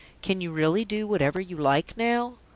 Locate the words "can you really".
0.23-0.83